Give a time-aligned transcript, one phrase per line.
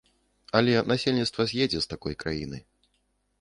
[0.59, 2.63] Але насельніцтва з'едзе з такой краіны.